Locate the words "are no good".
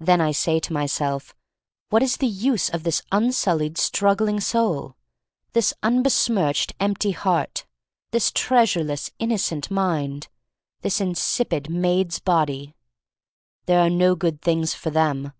13.80-14.40